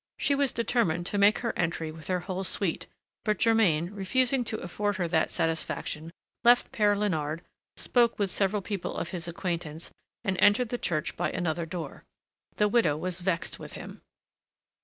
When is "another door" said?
11.31-12.03